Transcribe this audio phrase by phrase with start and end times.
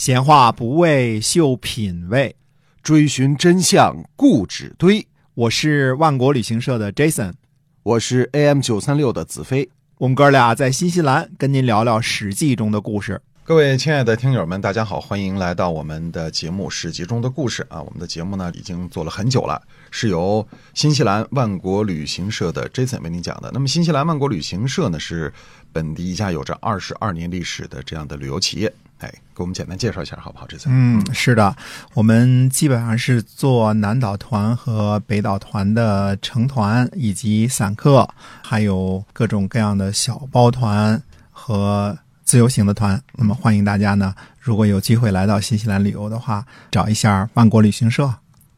[0.00, 2.34] 闲话不为秀品味，
[2.82, 5.06] 追寻真相固执堆。
[5.34, 7.34] 我是万国旅行社的 Jason，
[7.82, 9.68] 我是 AM 九三六的子飞。
[9.98, 13.20] 我们哥俩在新西兰跟您聊聊《史记》中的故事。
[13.44, 17.82] 各位亲爱的听友们，大家好，欢迎来到我们的节目《史记》中的故事啊！
[17.82, 19.60] 我们的节目呢已经做了很久了，
[19.90, 23.50] 是由新西兰万国旅行社的 Jason 为您讲的。
[23.52, 25.30] 那么，新西兰万国旅行社呢是
[25.74, 28.72] 本地一家有着二十二年历史的这样的旅游企业。
[29.00, 30.68] 哎，给我们简单介绍一下好不好？Jason？
[30.68, 31.54] 嗯，是的，
[31.94, 38.08] 我们基本上是做南岛团和北岛团的成团以及散客，
[38.42, 41.98] 还有各种各样的小包团和。
[42.22, 44.14] 自由行的团，那么欢迎大家呢。
[44.38, 48.08] 如果有机会来到新西兰旅游的话，找一下万国旅行社。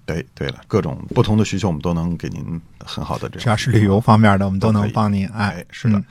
[0.05, 3.41] 对，对了，各种不同的需求，我们都能给您很好的这。
[3.41, 5.27] 只要是旅游方面的，我们都能帮您。
[5.29, 6.03] 哎，是的。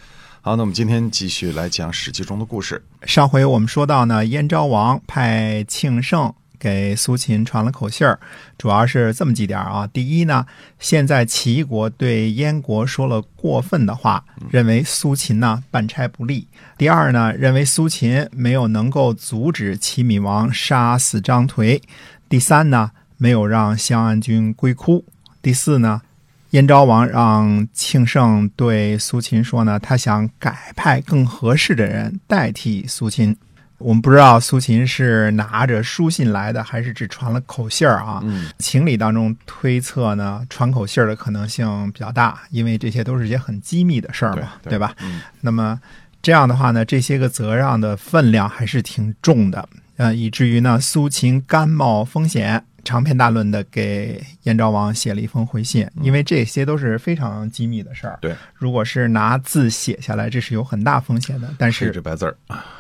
[0.44, 2.84] 好，那我们今天继续来讲《史记》中的故事。
[3.04, 6.34] 上回我们说到呢，燕昭王派庆盛。
[6.58, 8.20] 给苏秦传了口信儿，
[8.56, 9.88] 主要是这么几点啊。
[9.88, 10.46] 第一呢，
[10.80, 16.46] 现在齐国对燕国说了过分的话，认为苏秦呢办差不力；
[16.78, 21.82] 第二呢，认为苏秦没有能够阻止齐闵王杀死张颓；
[22.30, 25.04] 第三呢，没有让襄安君归哭；
[25.42, 26.04] 第四呢，
[26.52, 33.36] 燕昭王让庆盛对苏秦说呢，他想改派更合适的人代替苏秦。
[33.78, 38.22] 我们不知道苏秦是拿着书信来的，还是只传了口信儿啊？
[38.60, 44.94] 情理当中推测呢，传口信儿的可能性比较大，因为这些都是一些很机密的事儿嘛，对吧？
[45.40, 45.80] 那么
[46.22, 52.66] 这样的话呢，这些个责让的分量还是挺重的，呃，以至于呢，苏秦甘冒风险。
[52.84, 58.18] 长篇大论的给燕昭王写了一封回信，因为这些都是非常机密的事儿。
[58.22, 61.48] 对，如果是拿字写下来，这是有很大风险的。
[61.58, 62.36] 但是这白字儿，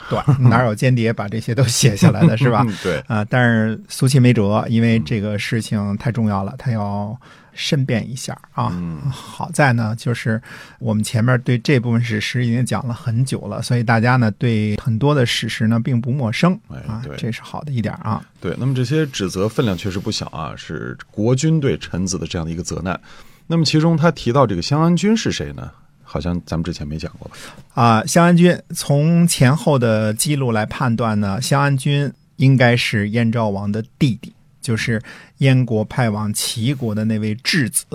[0.09, 2.65] 对，哪有间谍把这些都写下来的是吧？
[2.83, 7.19] 对啊，但是苏秦没辙，因为这个事情太重要了，他要。
[7.53, 8.71] 申辩一下啊！
[9.11, 10.41] 好在呢，就是
[10.79, 18.23] 我们前面对这部分史实已经讲了很久了，所以大家呢对很多的史实呢并不陌生啊，这是好的一点啊。
[18.39, 22.99] 对，那么这些指责分量确实不小啊，是国君对臣子的这样的一个责难。
[23.47, 25.69] 那么其中他提到这个襄安君是谁呢？
[26.03, 27.37] 好像咱们之前没讲过吧？
[27.73, 34.33] 啊，襄安君从前后的记录来判断呢，襄安君应该是燕昭王的弟弟。
[34.61, 35.01] 就是
[35.39, 37.85] 燕国派往齐国的那位质子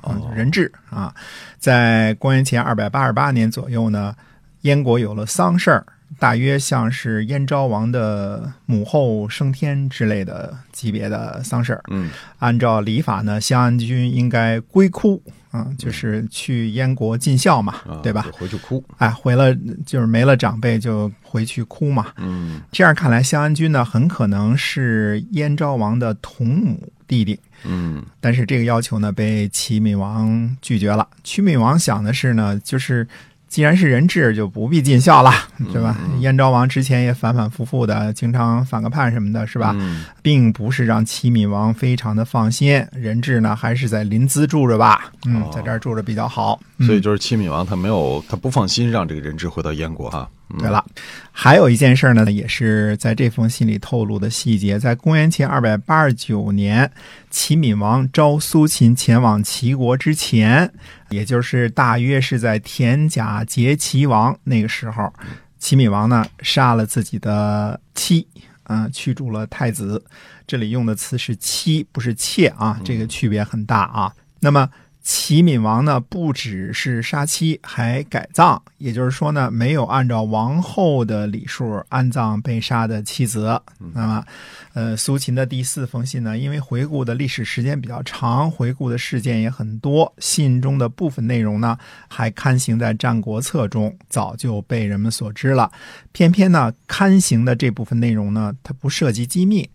[0.00, 1.14] 啊，人质啊，
[1.58, 4.14] 在公元前二百八十八年左右呢，
[4.62, 5.86] 燕国有了丧事儿，
[6.18, 11.82] 大约像是燕昭王的母后升天之类的级别的丧事儿。
[11.90, 15.22] 嗯，按照礼法呢，襄安君应该归哭。
[15.54, 18.26] 嗯，就是去燕国尽孝嘛，对吧？
[18.32, 19.54] 回去哭，哎，回了
[19.86, 22.08] 就是没了长辈就回去哭嘛。
[22.16, 27.38] 嗯，这样看来，襄安君呢很可能是燕昭王的同母弟弟。
[27.64, 31.08] 嗯，但是这个要求呢被齐闵王拒绝了。
[31.22, 33.06] 齐闵王想的是呢，就是。
[33.54, 35.30] 既然是人质，就不必尽孝了，
[35.72, 35.96] 对吧？
[36.18, 39.76] 燕昭王之前也反反复复的，经常反个叛什么的，是吧？
[40.22, 45.12] 并不是让齐闵王非常的放心，人质呢还是在临淄住着吧？
[45.26, 46.58] 嗯，在这儿住着比较好。
[46.80, 50.28] 所以就是齐闵王他没有，他不放心让这个人质回到燕国哈。
[50.58, 50.84] 对了，
[51.32, 54.78] 还有一件事呢，也是在这封信里透露的细节。
[54.78, 56.90] 在公元前二百八十九年，
[57.30, 60.72] 齐闵王召苏秦前往齐国之前，
[61.08, 65.12] 也就是大约是在田甲劫齐王那个时候，
[65.58, 68.26] 齐闵王呢杀了自己的妻，
[68.64, 70.04] 啊，驱逐了太子。
[70.46, 74.12] 这里用的词是妻，不是妾啊，这个区别很大啊。
[74.40, 74.68] 那么。
[75.04, 83.60] 齐闵王呢，不只是杀妻，还改葬，也就是说呢，没有按照王后的礼数安葬被杀的妻子。
[83.92, 84.24] 那么，
[84.72, 91.76] 呃，苏秦的第四封信呢，因为回顾的历史时间比较长，回顾的事件也很多，信中的部分内容呢，
[92.08, 95.70] 还刊行在《战国策》中，早就被人们所知了。
[96.12, 99.68] 偏偏呢，刊行的这部分内容呢，它不涉及机密，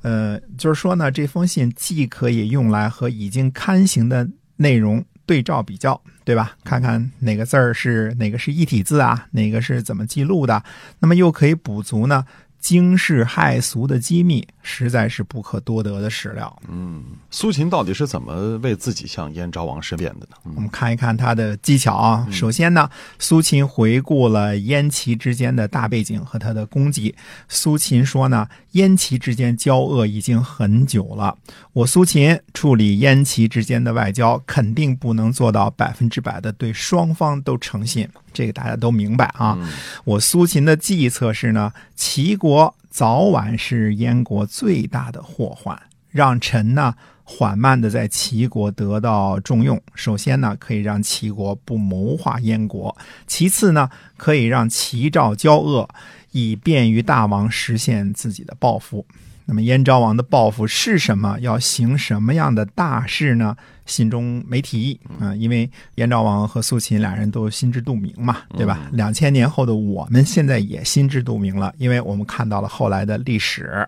[0.00, 4.26] 呃，就是说呢，这封信既可以用来和已经刊行的。
[4.60, 6.56] 内容对照比较，对吧？
[6.64, 9.26] 看看哪个字儿是哪个是一体字啊？
[9.32, 10.62] 哪个是怎么记录的？
[11.00, 12.24] 那么又可以补足呢？
[12.58, 16.54] 惊世骇俗的机密，实在是不可多得的史料。
[16.68, 20.36] 嗯，苏秦到底是怎么为自己向燕昭王申辩的呢？
[20.54, 22.26] 我们看一看他的技巧啊。
[22.30, 27.14] 首先呢，苏秦回顾了燕齐之间的大背景和他的功绩。
[27.48, 31.36] 苏秦说呢，燕齐之间交恶已经很久了。
[31.72, 38.08] 我苏秦处理燕齐之间的外交，肯定不能做到百分之百的对双方都诚信。
[38.32, 39.58] 这个大家都明白啊。
[40.04, 49.80] 我苏秦的计策是呢，齐国早晚是燕国最大的祸患，让臣呢缓慢的在齐国得到重用。
[49.94, 52.92] 首先呢，可以让齐国不谋划燕国；
[53.28, 55.88] 其次呢，可以让齐赵交恶，
[56.32, 59.06] 以便于大王实现自己的抱负。
[59.50, 61.36] 那么燕昭王的抱负是什么？
[61.40, 63.56] 要行什么样的大事呢？
[63.84, 68.88] 信中没提啊，因为燕昭王和苏秦俩人都心知肚明嘛，对吧？
[68.92, 73.84] 两千年后的我们现在也心知肚明了，因为我们看到了后来的历史。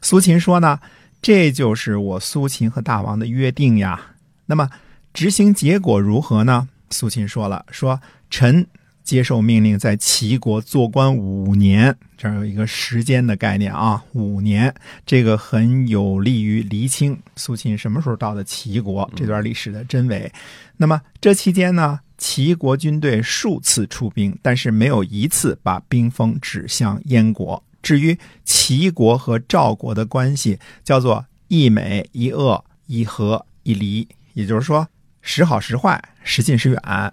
[0.00, 0.78] 苏秦说呢，
[1.20, 4.00] 这就是我苏秦和大王的约定呀。
[4.46, 4.70] 那么
[5.12, 6.68] 执行结果如何呢？
[6.90, 8.64] 苏秦说了，说臣。
[9.02, 14.74] 接受命令，在齐国做官五年，这儿有一个时间的概念啊，五年，
[15.04, 20.32] 这个很有利于厘清苏秦什么时候到的齐国这段历史的真伪。
[20.76, 27.62] 那么这期间呢，齐国军队数次出兵，但是没有一次把兵锋指向燕国。
[27.82, 34.86] 至于齐国和赵国的关系，叫做一美一恶一和一离，也就是说
[35.22, 37.10] 时好时坏，时近时远啊。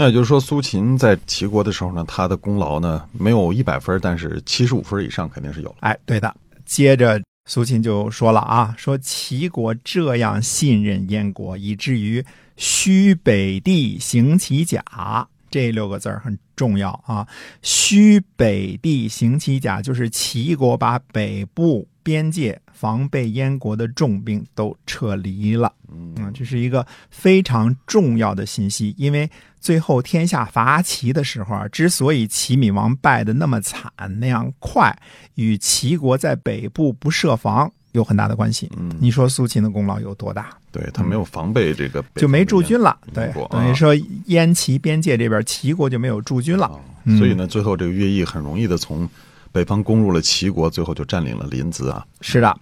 [0.00, 5.76] 那也就是说，苏秦在齐国的时候呢，他的功劳呢没有一百分，但是七十五分以上肯定是有了。
[5.80, 6.34] 哎，对的。
[6.64, 12.24] 接着苏秦就说了啊，说齐国这样信任燕国，以至于
[12.56, 14.82] 虚北地行其甲，
[15.50, 17.28] 这六个字很重要啊。
[17.60, 25.70] 虚北地行其甲，就是齐国把北部边界防备燕国的重兵都撤离了。
[25.92, 29.28] 嗯，这是一个非常重要的信息，因为。
[29.62, 34.90] 最后天下伐齐的时候啊，之所以齐闵王败得那么惨那样快，
[35.34, 38.72] 与齐国在北部不设防有很大的关系。
[38.78, 40.48] 嗯，你说苏秦的功劳有多大？
[40.72, 42.98] 对他没有防备这个，就没驻军了。
[43.12, 43.94] 对，等于说
[44.28, 46.80] 燕齐边界这边齐国就没有驻军了。
[47.18, 49.06] 所以呢，最后这个乐毅很容易的从。
[49.52, 52.04] 北方攻入了齐国，最后就占领了临淄啊！
[52.20, 52.56] 是的，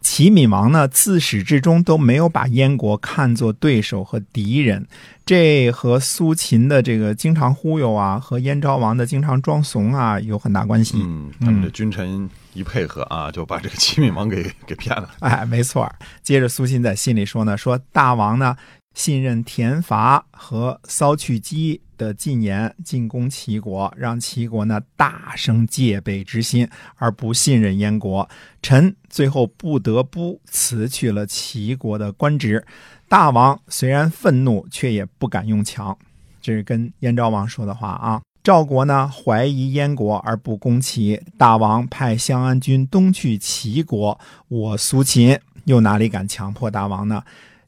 [0.00, 4.86] 齐闵王呢自始至终都没有把燕国看作对手和敌人，
[5.24, 10.98] 这和苏秦的这个经常忽悠啊，和燕昭王的经常装怂啊有很大关系。
[10.98, 15.10] 嗯，他们这君臣一配合啊，就把这个齐闵王给 给骗了。
[15.20, 15.90] 哎，没错。
[16.22, 18.56] 接着苏秦在信里说呢，说大王呢。
[18.96, 28.28] 信任田伐和骚去姬的进言进攻齐国，让齐国呢大生戒备之心，而不信任燕国。
[28.62, 32.64] 臣最后不得不辞去了齐国的官职。
[33.08, 35.96] 大王虽然愤怒，却也不敢用强。
[36.40, 38.20] 这是跟燕昭王说的话啊。
[38.42, 44.18] 赵国呢怀疑燕国而不攻齐，大王派襄安军东去齐国，
[44.48, 47.22] 我苏秦又哪里敢强迫大王呢？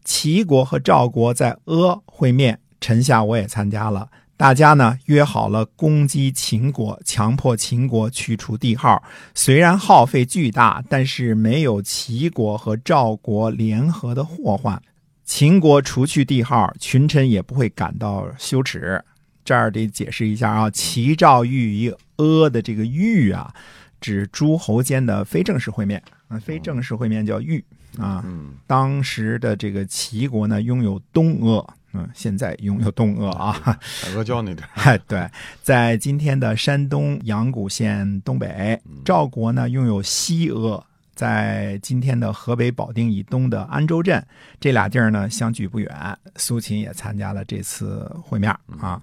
[0.04, 4.08] 齐国和赵国在阿会面，臣下我也参加了。
[4.36, 9.02] 大家呢约好了攻击秦国，强迫秦国去除帝号。
[9.34, 14.80] 虽然耗费巨大，但是没有齐国和赵国联合的祸患。
[15.24, 19.02] 秦国除去帝号，群臣也不会感到羞耻。
[19.44, 23.52] 这儿得解释一下啊，齐赵豫于阿的这个豫啊，
[24.00, 27.64] 指诸侯间的非正式会面啊，非正式会面叫豫。
[27.98, 28.22] 啊，
[28.66, 33.78] 当时的这个齐国呢，拥有东阿，嗯，现在拥有东阿啊，
[34.14, 35.26] 阿胶那点 哎，对，
[35.62, 38.78] 在今天的山东阳谷县东北。
[39.02, 40.84] 赵国呢，拥有西阿，
[41.14, 44.22] 在今天的河北保定以东的安州镇，
[44.60, 46.18] 这俩地儿呢，相距不远。
[46.36, 49.00] 苏秦也参加了这次会面啊。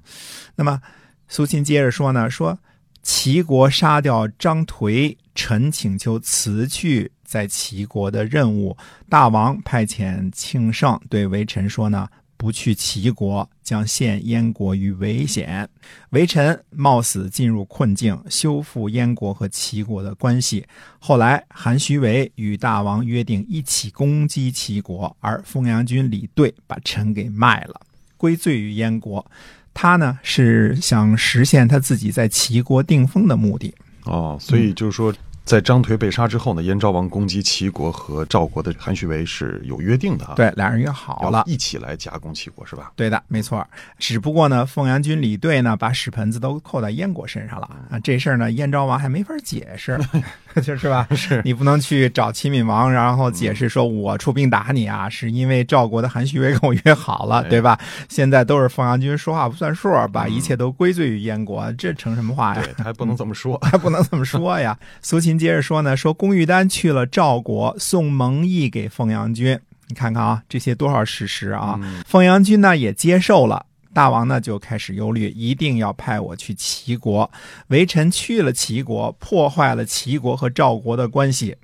[0.55, 0.79] 那么，
[1.27, 2.59] 苏秦接着说呢，说
[3.01, 7.12] 齐国杀掉张颓，臣请求辞去。
[7.25, 8.77] 在齐国的任务，
[9.09, 12.07] 大王派遣庆盛对微臣说呢
[12.43, 15.69] ：“不去齐国，将陷燕国于危险。”
[16.12, 20.65] 微臣冒死进入困境，修复燕国和齐国的关系。
[21.00, 27.79] 后来，韩徐为与大王约定一起攻击齐国，而丰阳君李队把臣给卖了，
[28.17, 29.25] 归罪于燕国。
[29.73, 33.73] 他呢是想实现他自己在齐国定封的目的。
[34.03, 35.13] 哦，所以就是说。
[35.45, 40.33] 在张颓被杀之后呢，燕昭王攻击齐国和赵国的韩徐为是有约定的啊。
[40.35, 42.93] 对，俩人约好了，一起来夹攻齐国，是吧？
[42.95, 43.65] 对的，没错。
[44.00, 48.00] 只不过呢，凤阳军李队呢，把屎盆子都扣在燕国身上了啊。
[48.00, 50.00] 这事儿呢，燕昭王还没法解释，
[50.63, 51.07] 就是吧？
[51.15, 57.77] 是你不能去找齐闵王，然后解释说我出兵打你啊，是因为赵国的韩徐为跟我约好了，对吧？
[58.07, 62.63] 现在都是凤阳君说话不算数，把一切都归罪于燕国，这成什么话呀？
[62.63, 64.77] 对，还不能这么说， 还不能这么说呀。
[65.01, 65.33] 苏秦。
[65.43, 69.60] 接着说呢，说龚玉丹去了赵国，送蒙毅给凤阳君。
[69.88, 71.77] 你看看啊，这些多少事实啊！
[72.07, 77.29] 凤阳君呢也接受了，大王呢就开始忧虑，一定要派我去齐国。
[77.67, 81.55] 微臣去了齐国，破坏了齐国和赵国的关系。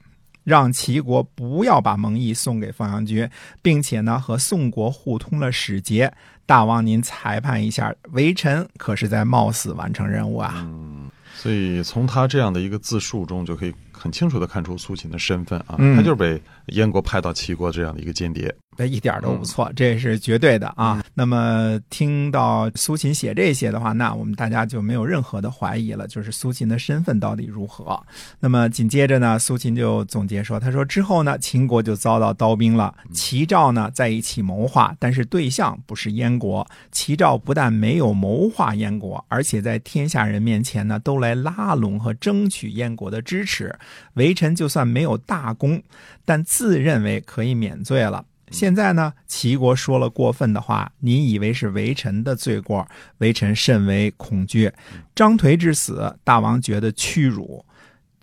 [0.46, 3.30] 让齐国不要把蒙毅送给凤阳君，
[3.62, 6.12] 并且呢和宋国互通了使节。
[6.48, 10.56] 大王您裁判一下，微臣可是在冒死完成任务啊！
[10.58, 18.56] 嗯，所以从他这样的一个自述中，就可以很清楚的看出苏秦的身份啊，嗯他就是被燕国派到齐国这样的一个间谍。
[18.78, 21.04] 这一点都不错，这是绝对的啊。
[21.14, 28.02] 那么听到苏秦写这些的话，那我们大家就没有任何的怀疑了，就是苏秦的身份到底如何。
[28.40, 36.66] 那么紧接着呢，苏秦就总结说：“他说之后呢，秦国就遭到刀兵了，齐赵呢在一起谋划，但是对象不是燕国。
[36.90, 43.78] 齐赵不但没有谋划燕国，而且在天下人面前呢，都来拉拢和争取燕国的支持。
[44.14, 45.82] 微臣就算没有大功，
[46.26, 52.88] 但自认为可以免罪了。”现在呢，齐国说了过分的话，你以为是微臣的罪过，
[53.20, 54.74] 微臣甚为恐惧。
[55.14, 57.64] 张颓之死，大王觉得屈辱；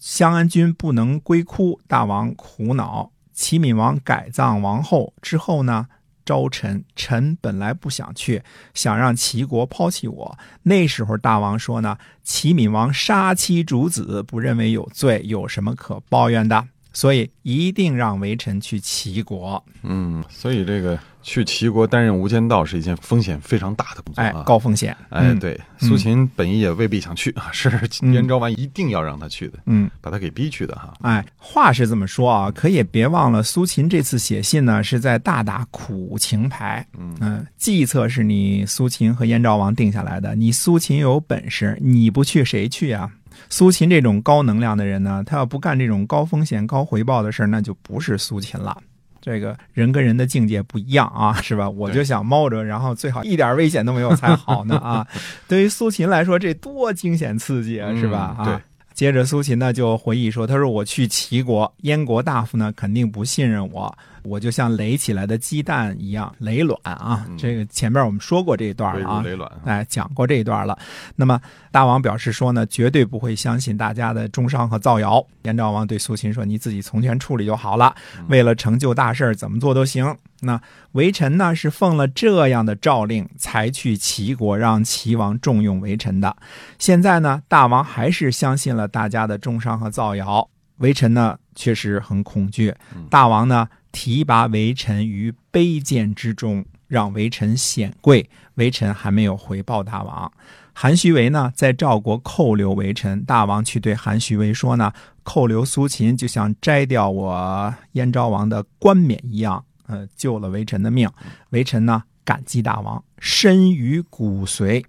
[0.00, 3.12] 襄安君不能归哭，大王苦恼。
[3.32, 5.86] 齐闵王改葬王后之后呢，
[6.26, 8.42] 招臣，臣本来不想去，
[8.74, 10.38] 想让齐国抛弃我。
[10.64, 16.66] 那时候大王说呢，齐闵王杀妻逐子，不认为有罪，有什么可抱怨的？
[16.96, 19.62] 所以一定让微臣去齐国。
[19.82, 24.42] 嗯，所以这个去齐国担任无间道是一件风险非常大的工作哎啊，。
[24.44, 24.96] 高风险。
[25.10, 27.70] 哎，嗯，对，苏秦本意也未必想去啊， 是
[28.14, 29.90] 燕昭王一定要让他去的，嗯。
[30.00, 30.94] 把他给逼去的哈。
[31.02, 36.86] 哎，话是这么说啊，可也别忘了，苏秦这次写信呢，是在大打苦情牌。
[36.98, 43.10] 嗯计策是你苏秦和燕昭王定下来的，你苏秦有本事，你不去谁去啊？
[43.48, 48.76] 苏秦这种高能量的人呢，他要不干这种高风险高回报的事儿，那就不是苏秦了。
[49.20, 51.68] 这个人跟人的境界不一样啊，是吧？
[51.68, 55.06] 我就想猫着，然后最好一点危险都没有才好呢啊！
[55.48, 58.36] 对于苏秦来说，这多惊险刺激啊，是吧？
[58.38, 58.62] 啊。
[58.96, 67.26] 接着苏秦呢就回忆说：“他说我去齐国，燕国大夫呢肯定不信任我，我就像垒起来的鸡蛋一样垒卵啊。
[67.28, 69.60] 嗯这个前面我们说过这一段了啊，垒卵啊。
[69.66, 70.78] 哎，讲过这一段了。
[71.14, 71.38] 那么
[71.70, 75.22] 大王表示说呢，绝对不会相信大家的中伤和造谣。
[75.42, 77.94] 燕昭王对苏秦说：“你自己从权处理就好了，
[78.28, 80.58] 为了成就大事，怎么做都行。”那
[80.92, 86.34] 微臣呢是奉了这样的诏令，才去齐国让齐王重用微臣的。
[86.78, 90.48] 现在呢，大王还是相信了大家的中伤和造谣，
[90.78, 92.74] 微臣呢确实很恐惧。
[93.10, 100.32] 大王呢提拔微臣于卑贱之中，让微臣显贵，微臣还没有回报大王。
[100.78, 111.10] 韩徐为呢，在赵国扣留微臣，大王去对韩徐为说呢，扣留苏秦就像摘掉我燕昭王的冠冕一样，呃，救了微臣的命。
[111.50, 114.84] 微臣呢，感激大王，深于骨髓。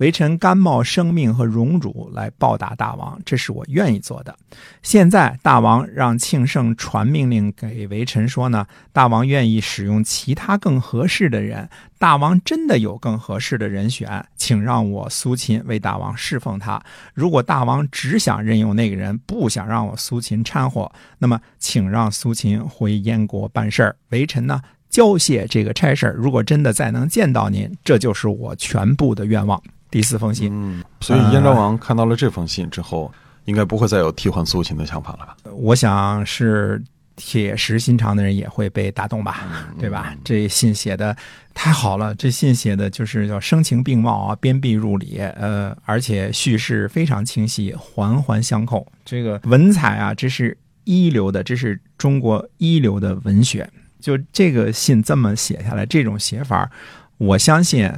[0.00, 4.34] 微臣甘冒生命和荣辱来报答大王，这是我愿意做的。
[4.82, 11.68] 现在大王让庆圣传命令给微臣说呢，大王愿意使用其他更合适的人。
[11.98, 16.82] 大王真的有更合适的人选，请让我苏秦为大王侍奉他。
[17.12, 23.94] 如果大王只想任用那个人，不想让我苏秦掺和，那么请让苏秦回燕国办事儿。
[24.08, 26.14] 微臣呢，交卸这个差事儿。
[26.14, 29.62] 如果真的再能见到您，这就是我全部的愿望。
[29.90, 33.12] 第四封信，嗯，所以燕昭王看到了这封信之后，
[33.44, 35.36] 应该不会再有替换苏秦的想法了吧？
[35.52, 36.82] 我想是
[37.16, 40.14] 铁石心肠的人也会被打动吧，对吧？
[40.24, 41.14] 这信写的
[41.52, 48.86] 太好了，这信写的就是叫声情并茂啊，鞭辟入里，呃，而且叙事非常清晰，环环相扣。
[49.04, 53.68] 这个文采啊，这是一流的，这是中国一流的文学。
[54.00, 56.70] 就这个信这么写下来，这种写法，
[57.18, 57.92] 我相信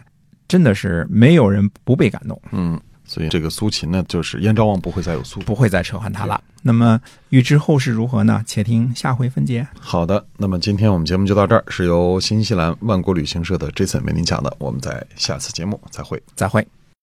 [0.52, 2.38] 真的是没有人不被感动。
[2.50, 5.40] 嗯，所以这个苏秦呢，就是燕昭王不会再有苏。
[5.40, 6.38] 不会再撤换他了。
[6.60, 8.42] 那么预知后事如何呢？
[8.44, 9.66] 且听下回分解。
[9.80, 16.22] 好的，那么今天我们节目就到这儿，是由新西兰万国旅行社的 Jason 为您讲的，我们在下次节目再会。
[16.36, 16.68] 再会。